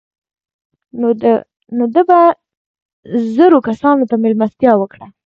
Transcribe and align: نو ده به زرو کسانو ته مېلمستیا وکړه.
نو 1.79 1.85
ده 1.93 2.01
به 2.07 2.19
زرو 3.35 3.57
کسانو 3.67 4.03
ته 4.09 4.15
مېلمستیا 4.23 4.71
وکړه. 4.77 5.07